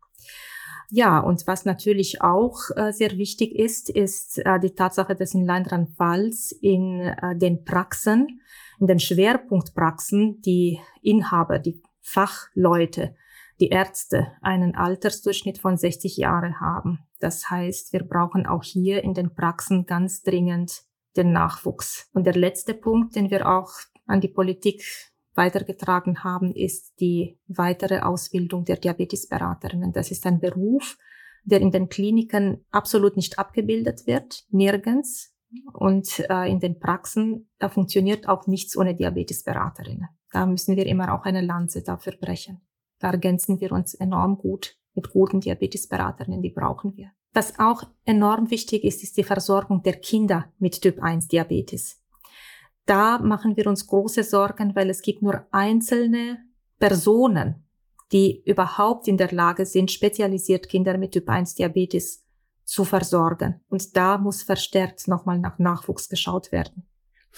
[0.92, 5.50] Ja, und was natürlich auch äh, sehr wichtig ist, ist äh, die Tatsache, dass in
[5.50, 8.42] Rheinland-Pfalz in äh, den Praxen
[8.80, 13.16] in den Schwerpunktpraxen die Inhaber, die Fachleute,
[13.60, 17.00] die Ärzte einen Altersdurchschnitt von 60 Jahre haben.
[17.20, 20.84] Das heißt, wir brauchen auch hier in den Praxen ganz dringend
[21.18, 22.10] den Nachwuchs.
[22.14, 23.72] Und der letzte Punkt, den wir auch
[24.06, 24.84] an die Politik
[25.34, 29.92] weitergetragen haben, ist die weitere Ausbildung der Diabetesberaterinnen.
[29.92, 30.98] Das ist ein Beruf,
[31.44, 35.34] der in den Kliniken absolut nicht abgebildet wird, nirgends.
[35.74, 40.08] Und äh, in den Praxen, da funktioniert auch nichts ohne Diabetesberaterinnen.
[40.32, 42.62] Da müssen wir immer auch eine Lanze dafür brechen.
[43.00, 47.12] Da ergänzen wir uns enorm gut mit guten Diabetesberaterinnen, die brauchen wir.
[47.34, 52.04] Was auch enorm wichtig ist, ist die Versorgung der Kinder mit Typ 1 Diabetes.
[52.86, 56.40] Da machen wir uns große Sorgen, weil es gibt nur einzelne
[56.80, 57.68] Personen,
[58.12, 62.26] die überhaupt in der Lage sind, spezialisiert Kinder mit Typ 1 Diabetes
[62.70, 63.62] zu versorgen.
[63.70, 66.84] Und da muss verstärkt nochmal nach Nachwuchs geschaut werden.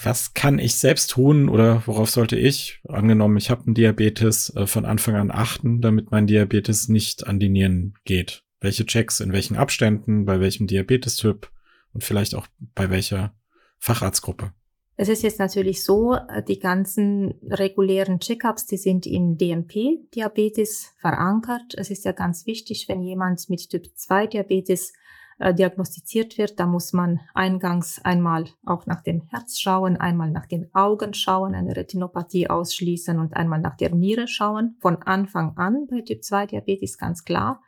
[0.04, 4.68] Was kann ich selbst tun oder worauf sollte ich, angenommen, ich habe einen Diabetes, äh,
[4.68, 8.44] von Anfang an achten, damit mein Diabetes nicht an die Nieren geht?
[8.60, 11.50] Welche Checks, in welchen Abständen, bei welchem Diabetestyp
[11.94, 13.34] und vielleicht auch bei welcher
[13.80, 14.54] Facharztgruppe?
[14.98, 21.74] Es ist jetzt natürlich so, äh, die ganzen regulären Checkups, die sind in DMP-Diabetes verankert.
[21.76, 24.94] Es ist ja ganz wichtig, wenn jemand mit Typ-2-Diabetes
[25.42, 30.46] äh, diagnostiziert wird, da muss man eingangs einmal auch nach dem Herz schauen, einmal nach
[30.46, 34.76] den Augen schauen, eine Retinopathie ausschließen und einmal nach der Niere schauen.
[34.82, 37.64] Von Anfang an bei Typ-2-Diabetes ganz klar.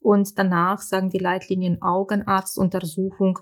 [0.00, 3.38] Und danach sagen die Leitlinien Augenarztuntersuchung,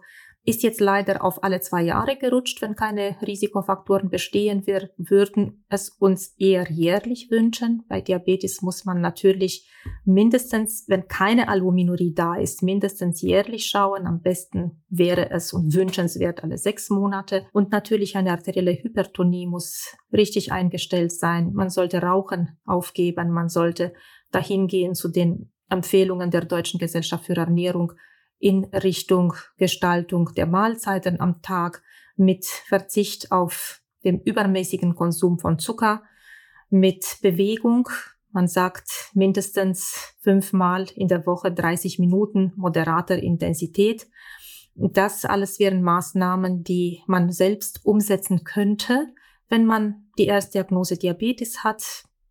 [0.47, 4.67] ist jetzt leider auf alle zwei Jahre gerutscht, wenn keine Risikofaktoren bestehen.
[4.67, 7.85] Wir würden es uns eher jährlich wünschen.
[7.89, 9.67] Bei Diabetes muss man natürlich
[10.05, 14.07] mindestens, wenn keine Albuminurie da ist, mindestens jährlich schauen.
[14.07, 17.47] Am besten wäre es und wünschenswert alle sechs Monate.
[17.53, 21.53] Und natürlich eine arterielle Hypertonie muss richtig eingestellt sein.
[21.55, 23.31] Man sollte Rauchen aufgeben.
[23.31, 23.95] Man sollte
[24.31, 27.93] dahin gehen zu den Empfehlungen der Deutschen Gesellschaft für Ernährung
[28.45, 31.83] in Richtung Gestaltung der Mahlzeiten am Tag
[32.15, 36.03] mit Verzicht auf dem übermäßigen Konsum von Zucker,
[36.69, 37.89] mit Bewegung.
[38.33, 44.09] Man sagt mindestens fünfmal in der Woche 30 Minuten moderater Intensität.
[44.75, 49.07] Das alles wären Maßnahmen, die man selbst umsetzen könnte,
[49.49, 51.83] wenn man die Erstdiagnose Diabetes hat,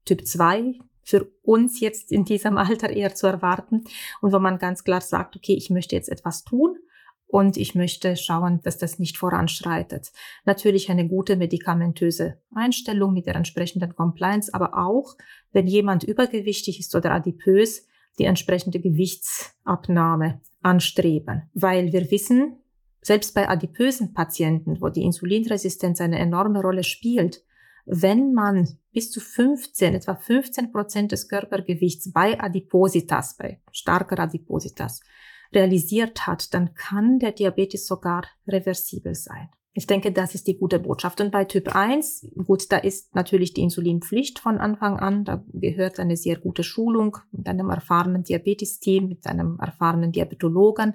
[0.06, 3.84] Typ 2, für uns jetzt in diesem Alter eher zu erwarten
[4.22, 6.78] und wo man ganz klar sagt, okay, ich möchte jetzt etwas tun
[7.28, 10.12] und ich möchte schauen, dass das nicht voranschreitet.
[10.46, 15.16] Natürlich eine gute medikamentöse Einstellung mit der entsprechenden Compliance, aber auch,
[15.52, 17.88] wenn jemand übergewichtig ist oder adipös,
[18.20, 22.58] die entsprechende Gewichtsabnahme anstreben, weil wir wissen,
[23.02, 27.44] selbst bei adipösen Patienten, wo die Insulinresistenz eine enorme Rolle spielt,
[27.86, 35.02] wenn man bis zu 15, etwa 15 Prozent des Körpergewichts bei Adipositas, bei starker Adipositas
[35.54, 39.50] realisiert hat, dann kann der Diabetes sogar reversibel sein.
[39.76, 41.20] Ich denke, das ist die gute Botschaft.
[41.20, 45.26] Und bei Typ 1, gut, da ist natürlich die Insulinpflicht von Anfang an.
[45.26, 50.94] Da gehört eine sehr gute Schulung mit einem erfahrenen Diabetesteam, mit einem erfahrenen Diabetologen.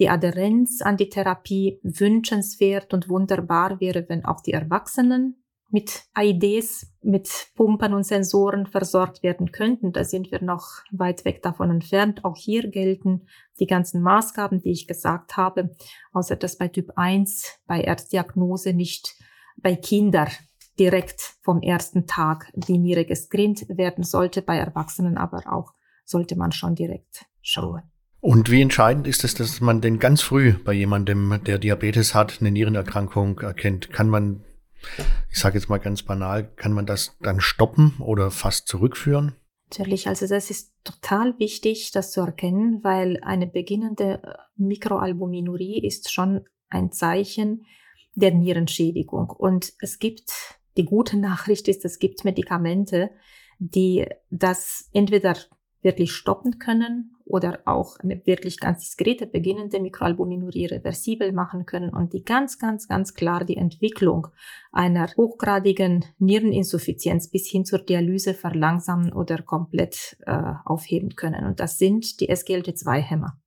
[0.00, 6.90] Die Adherenz an die Therapie wünschenswert und wunderbar wäre, wenn auch die Erwachsenen mit IDs,
[7.02, 9.92] mit Pumpen und Sensoren versorgt werden könnten.
[9.92, 12.24] Da sind wir noch weit weg davon entfernt.
[12.24, 13.26] Auch hier gelten
[13.60, 15.74] die ganzen Maßgaben, die ich gesagt habe,
[16.12, 19.16] außer dass bei Typ 1 bei Erstdiagnose nicht
[19.56, 20.28] bei Kindern
[20.78, 26.52] direkt vom ersten Tag die Niere gescreent werden sollte, bei Erwachsenen aber auch sollte man
[26.52, 27.82] schon direkt schauen.
[28.20, 32.38] Und wie entscheidend ist es, dass man denn ganz früh bei jemandem, der Diabetes hat,
[32.40, 33.92] eine Nierenerkrankung erkennt?
[33.92, 34.44] Kann man
[35.30, 39.34] ich sage jetzt mal ganz banal, kann man das dann stoppen oder fast zurückführen?
[39.70, 46.10] Natürlich, also das ist total wichtig, das zu erkennen, weil eine beginnende äh, Mikroalbuminurie ist
[46.10, 47.66] schon ein Zeichen
[48.14, 49.28] der Nierenschädigung.
[49.28, 50.32] Und es gibt,
[50.76, 53.10] die gute Nachricht ist, es gibt Medikamente,
[53.58, 55.36] die das entweder
[55.82, 62.12] wirklich stoppen können oder auch eine wirklich ganz diskrete beginnende Mikroalbuminurie reversibel machen können und
[62.12, 64.28] die ganz, ganz, ganz klar die Entwicklung
[64.72, 71.44] einer hochgradigen Niereninsuffizienz bis hin zur Dialyse verlangsamen oder komplett äh, aufheben können.
[71.46, 73.38] Und das sind die SGLT2-Hämmer.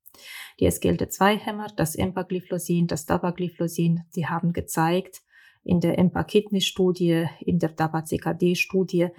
[0.60, 5.22] Die SGLT2-Hämmer, das Empagliflosin, das Dapagliflosin, die haben gezeigt,
[5.64, 9.10] in der EMPA-Kidney-Studie, in der DAPA-CKD-Studie,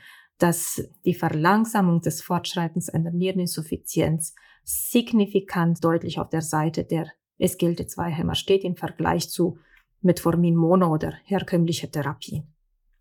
[0.42, 7.07] dass die Verlangsamung des Fortschreitens einer Niereninsuffizienz signifikant deutlich auf der Seite der
[7.38, 9.59] SGLT2-Hämmer steht im Vergleich zu
[10.00, 12.42] Metformin Mono oder herkömmliche Therapie.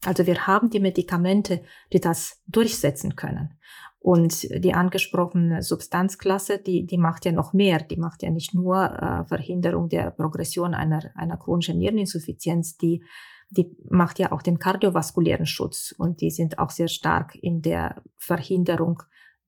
[0.06, 3.58] Also wir haben die Medikamente, die das durchsetzen können.
[4.00, 7.80] Und die angesprochene Substanzklasse, die, die macht ja noch mehr.
[7.80, 13.04] Die macht ja nicht nur äh, Verhinderung der Progression einer, einer chronischen Niereninsuffizienz, die
[13.52, 18.02] die macht ja auch den kardiovaskulären Schutz und die sind auch sehr stark in der
[18.18, 19.04] Verhinderung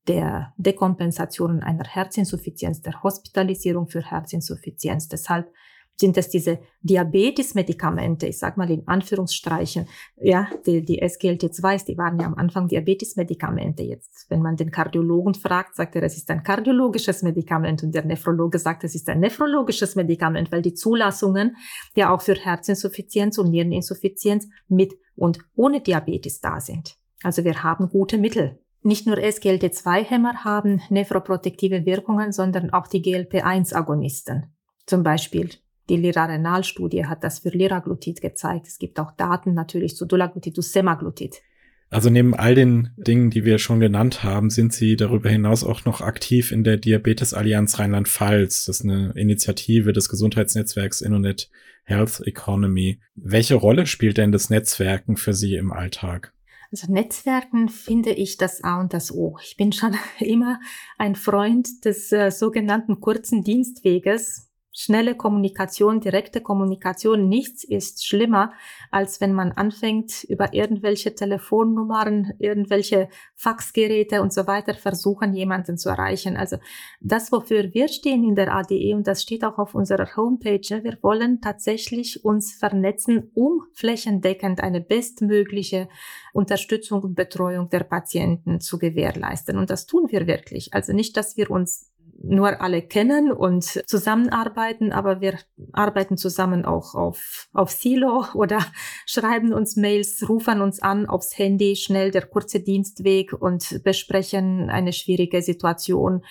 [0.08, 5.08] der Dekompensationen einer Herzinsuffizienz, der Hospitalisierung für Herzinsuffizienz.
[5.08, 5.54] Deshalb
[5.96, 12.20] sind es diese Diabetes-Medikamente, ich sag mal in Anführungsstreichen, ja, die, die SGLT2s, die waren
[12.20, 13.84] ja am Anfang Diabetes-Medikamente.
[13.84, 18.06] Jetzt, wenn man den Kardiologen fragt, sagt er, es ist ein kardiologisches Medikament und der
[18.06, 21.56] Nephrologe sagt, es ist ein nephrologisches Medikament, weil die Zulassungen
[21.96, 26.96] ja auch für Herzinsuffizienz und Niereninsuffizienz mit und ohne Diabetes da sind.
[27.22, 28.60] Also wir haben gute Mittel.
[28.82, 34.54] Nicht nur SGLT2-Hämmer haben nephroprotektive Wirkungen, sondern auch die GLP-1-Agonisten.
[34.86, 35.50] Zum Beispiel
[35.90, 38.68] die Lirarenal-Studie hat das für Liraglutid gezeigt.
[38.68, 41.42] Es gibt auch Daten natürlich zu Dulaglutid, zu Semaglutid.
[41.90, 45.86] Also neben all den Dingen, die wir schon genannt haben, sind Sie darüber hinaus auch
[45.86, 48.66] noch aktiv in der Diabetes-Allianz Rheinland-Pfalz.
[48.66, 51.52] Das ist eine Initiative des Gesundheitsnetzwerks Innonet
[51.84, 53.00] Health Economy.
[53.14, 56.34] Welche Rolle spielt denn das Netzwerken für Sie im Alltag?
[56.72, 59.38] Also Netzwerken finde ich das A und das O.
[59.44, 60.60] Ich bin schon immer
[60.98, 68.52] ein Freund des äh, sogenannten kurzen Dienstweges schnelle Kommunikation, direkte Kommunikation, nichts ist schlimmer,
[68.90, 75.90] als wenn man anfängt, über irgendwelche Telefonnummern, irgendwelche Faxgeräte und so weiter versuchen, jemanden zu
[75.90, 76.36] erreichen.
[76.36, 76.58] Also
[77.00, 80.98] das, wofür wir stehen in der ADE, und das steht auch auf unserer Homepage, wir
[81.02, 85.88] wollen tatsächlich uns vernetzen, um flächendeckend eine bestmögliche
[86.34, 89.58] Unterstützung und Betreuung der Patienten zu gewährleisten.
[89.58, 90.74] Und das tun wir wirklich.
[90.74, 91.93] Also nicht, dass wir uns
[92.24, 95.38] nur alle kennen und zusammenarbeiten, aber wir
[95.74, 98.60] arbeiten zusammen auch auf, auf Silo oder
[99.06, 104.94] schreiben uns Mails, rufen uns an aufs Handy, schnell der kurze Dienstweg und besprechen eine
[104.94, 106.24] schwierige Situation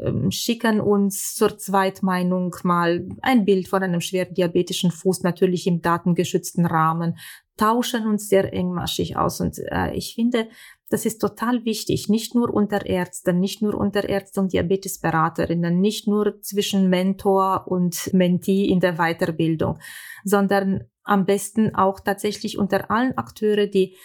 [0.00, 5.82] ähm, schicken uns zur Zweitmeinung mal ein Bild von einem schweren diabetischen Fuß, natürlich im
[5.82, 7.16] datengeschützten Rahmen,
[7.56, 9.40] tauschen uns sehr engmaschig aus.
[9.40, 10.48] Und äh, ich finde,
[10.94, 16.06] das ist total wichtig, nicht nur unter Ärzten, nicht nur unter Ärzten und Diabetesberaterinnen, nicht
[16.06, 19.80] nur zwischen Mentor und Mentee in der Weiterbildung,
[20.22, 23.96] sondern am besten auch tatsächlich unter allen Akteure, die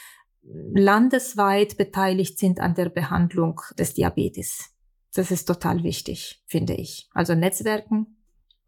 [0.42, 4.72] landesweit beteiligt sind an der Behandlung des Diabetes.
[5.14, 7.08] Das ist total wichtig, finde ich.
[7.14, 8.18] Also Netzwerken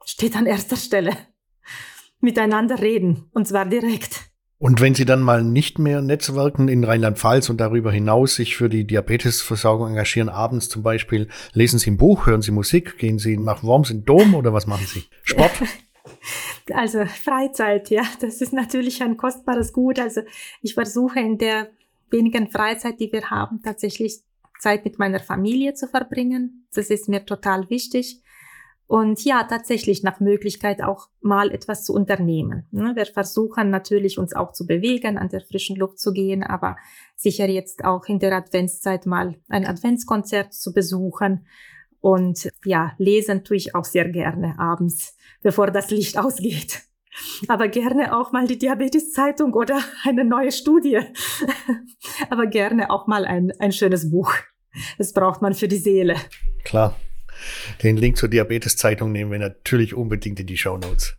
[0.06, 1.18] steht an erster Stelle.
[2.20, 4.31] Miteinander reden, und zwar direkt.
[4.62, 8.70] Und wenn Sie dann mal nicht mehr netzwerken in Rheinland-Pfalz und darüber hinaus sich für
[8.70, 13.38] die Diabetesversorgung engagieren, abends zum Beispiel, lesen Sie ein Buch, hören Sie Musik, gehen Sie
[13.38, 15.04] nach Worms in Dom oder was machen Sie?
[15.24, 15.52] Sport?
[16.74, 20.00] Also Freizeit, ja, das ist natürlich ein kostbares Gut.
[20.00, 20.22] Also
[20.62, 21.70] ich versuche in der
[22.12, 24.22] wenigen Freizeit, die wir haben, tatsächlich
[24.60, 26.68] Zeit mit meiner Familie zu verbringen.
[26.74, 28.22] Das ist mir total wichtig.
[28.92, 32.68] Und ja, tatsächlich nach Möglichkeit auch mal etwas zu unternehmen.
[32.72, 36.76] Ne, wir versuchen natürlich uns auch zu bewegen, an der frischen Luft zu gehen, aber
[37.16, 41.48] sicher jetzt auch in der Adventszeit mal ein Adventskonzert zu besuchen.
[42.02, 46.82] Und ja, lesen tue ich auch sehr gerne abends, bevor das Licht ausgeht.
[47.48, 51.00] Aber gerne auch mal die Diabetes-Zeitung oder eine neue Studie.
[52.30, 54.34] aber gerne auch mal ein, ein schönes Buch.
[54.98, 56.18] Das braucht man für die Seele.
[56.66, 56.94] Klar.
[57.84, 61.18] Den Link zur Diabetes-Zeitung nehmen wir natürlich unbedingt in die Show Notes.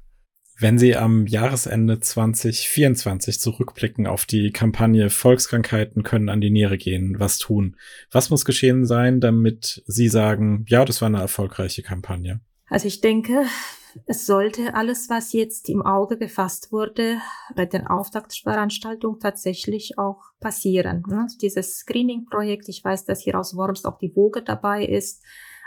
[0.58, 7.18] Wenn Sie am Jahresende 2024 zurückblicken auf die Kampagne Volkskrankheiten können an die Niere gehen,
[7.18, 7.76] was tun?
[8.12, 12.40] Was muss geschehen sein, damit Sie sagen, ja, das war eine erfolgreiche Kampagne?
[12.68, 13.44] Also ich denke,
[14.06, 17.18] es sollte alles, was jetzt im Auge gefasst wurde,
[17.54, 21.02] bei den Auftaktveranstaltungen tatsächlich auch passieren.
[21.10, 25.22] Also dieses Screening-Projekt, ich weiß, dass hier aus Worms auch die Woge dabei ist,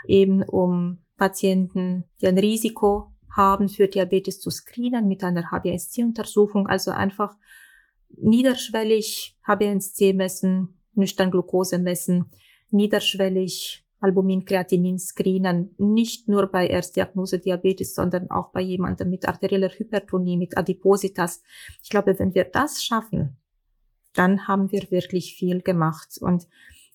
[0.08, 6.66] eben um Patienten, die ein Risiko haben, für Diabetes zu screenen mit einer HbA1c-Untersuchung.
[6.66, 7.36] Also einfach
[8.16, 12.30] niederschwellig HbA1c messen, nüchtern Glucose messen,
[12.70, 19.70] niederschwellig Albumin, Kreatinin screenen, nicht nur bei Erstdiagnose Diabetes, sondern auch bei jemandem mit arterieller
[19.70, 21.42] Hypertonie, mit Adipositas.
[21.82, 23.38] Ich glaube, wenn wir das schaffen,
[24.12, 26.18] dann haben wir wirklich viel gemacht.
[26.20, 26.46] Und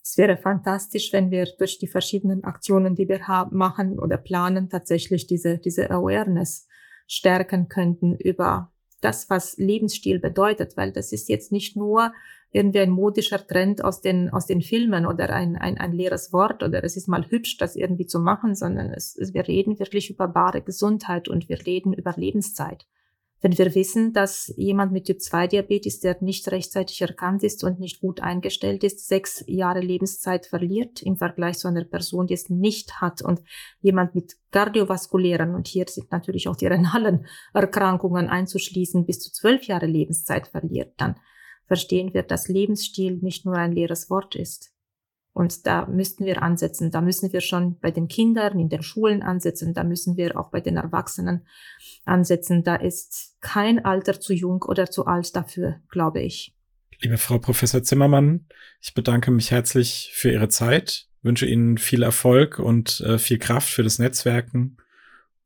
[0.04, 4.70] es wäre fantastisch, wenn wir durch die verschiedenen Aktionen, die wir haben, machen oder planen,
[4.70, 6.68] tatsächlich diese, diese Awareness
[7.08, 12.14] stärken könnten über das, was Lebensstil bedeutet, weil das ist jetzt nicht nur
[12.52, 16.64] irgendwie ein modischer Trend aus den, aus den Filmen oder ein, ein, ein leeres Wort
[16.64, 20.10] oder es ist mal hübsch, das irgendwie zu machen, sondern es, es, wir reden wirklich
[20.10, 22.86] über bare Gesundheit und wir reden über Lebenszeit.
[23.44, 28.20] Wenn wir wissen, dass jemand mit Typ-2-Diabetes, der nicht rechtzeitig erkannt ist und nicht gut
[28.20, 33.24] eingestellt ist, sechs Jahre Lebenszeit verliert im Vergleich zu einer Person, die es nicht hat
[33.24, 33.42] und
[33.82, 39.64] jemand mit kardiovaskulären, und hier sind natürlich auch die renalen Erkrankungen einzuschließen, bis zu zwölf
[39.64, 41.16] Jahre Lebenszeit verliert, dann
[41.66, 44.71] verstehen wir, dass Lebensstil nicht nur ein leeres Wort ist.
[45.34, 46.92] Und da müssten wir ansetzen.
[46.92, 49.74] Da müssen wir schon bei den Kindern in den Schulen ansetzen.
[49.74, 51.46] Da müssen wir auch bei den Erwachsenen
[52.04, 52.64] ansetzen.
[52.64, 56.56] Da ist kein Alter zu jung oder zu alt dafür, glaube ich.
[57.00, 58.46] Liebe Frau Professor Zimmermann,
[58.80, 63.70] ich bedanke mich herzlich für Ihre Zeit, wünsche Ihnen viel Erfolg und äh, viel Kraft
[63.70, 64.78] für das Netzwerken.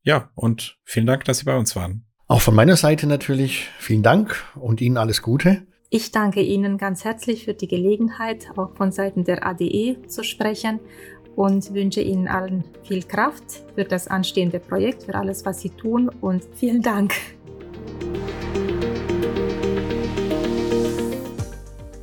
[0.02, 2.04] Ja, und vielen Dank, dass Sie bei uns waren.
[2.26, 5.66] Auch von meiner Seite natürlich vielen Dank und Ihnen alles Gute.
[5.88, 10.80] Ich danke Ihnen ganz herzlich für die Gelegenheit, auch von Seiten der ADE zu sprechen
[11.36, 16.10] und wünsche Ihnen allen viel Kraft für das anstehende Projekt, für alles, was Sie tun
[16.20, 17.14] und vielen Dank.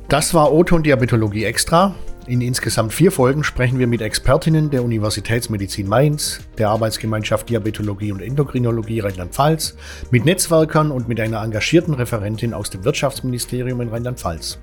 [0.08, 1.94] Das war Oton Diabetologie Extra.
[2.26, 8.22] In insgesamt vier Folgen sprechen wir mit Expertinnen der Universitätsmedizin Mainz, der Arbeitsgemeinschaft Diabetologie und
[8.22, 9.76] Endokrinologie Rheinland-Pfalz,
[10.10, 14.58] mit Netzwerkern und mit einer engagierten Referentin aus dem Wirtschaftsministerium in Rheinland-Pfalz.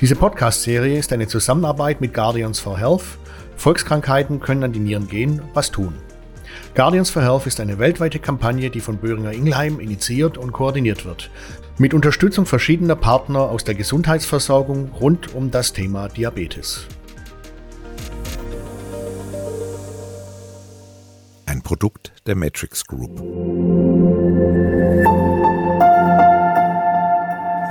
[0.00, 3.04] Diese Podcast-Serie ist eine Zusammenarbeit mit Guardians for Health.
[3.56, 5.92] Volkskrankheiten können an die Nieren gehen, was tun.
[6.74, 11.30] Guardians for Health ist eine weltweite Kampagne, die von Böhringer Ingelheim initiiert und koordiniert wird.
[11.80, 16.86] Mit Unterstützung verschiedener Partner aus der Gesundheitsversorgung rund um das Thema Diabetes.
[21.46, 23.18] Ein Produkt der Matrix Group.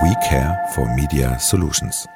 [0.02, 2.08] We Care for Media Solutions.